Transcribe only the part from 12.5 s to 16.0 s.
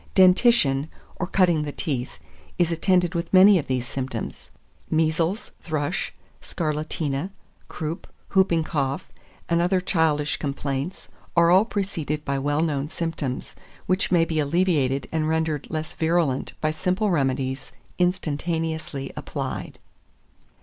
known symptoms, which may be alleviated and rendered less